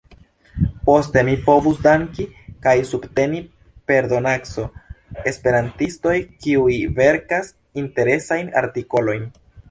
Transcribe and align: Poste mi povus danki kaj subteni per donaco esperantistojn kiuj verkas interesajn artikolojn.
Poste 0.89 1.21
mi 1.25 1.33
povus 1.47 1.81
danki 1.81 2.23
kaj 2.67 2.73
subteni 2.91 3.41
per 3.91 4.07
donaco 4.13 4.65
esperantistojn 5.33 6.25
kiuj 6.45 6.79
verkas 7.01 7.53
interesajn 7.83 8.51
artikolojn. 8.63 9.29